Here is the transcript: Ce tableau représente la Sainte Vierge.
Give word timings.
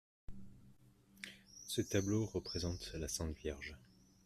Ce 1.67 1.79
tableau 1.81 2.25
représente 2.25 2.91
la 2.95 3.07
Sainte 3.07 3.37
Vierge. 3.37 3.77